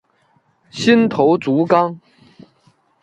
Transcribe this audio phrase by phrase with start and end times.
[0.71, 1.99] 新头足纲。